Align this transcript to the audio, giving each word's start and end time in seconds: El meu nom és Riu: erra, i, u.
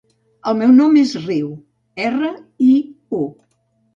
El 0.51 0.55
meu 0.61 0.71
nom 0.77 0.95
és 1.01 1.11
Riu: 1.25 1.51
erra, 2.07 2.31
i, 2.69 2.73
u. 3.21 3.23